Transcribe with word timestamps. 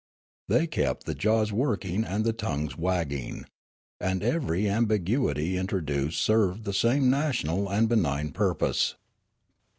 They 0.47 0.65
kept 0.65 1.03
the 1.05 1.13
jaws 1.13 1.51
work 1.53 1.85
ing 1.85 2.03
and 2.05 2.25
the 2.25 2.33
tongues 2.33 2.75
wagging. 2.75 3.45
And 3.99 4.23
ever}' 4.23 4.55
ambiguity 4.55 5.57
introduced 5.57 6.19
served 6.21 6.63
the 6.63 6.73
same 6.73 7.07
national 7.11 7.69
and 7.69 7.87
benign 7.87 8.31
purpose. 8.31 8.95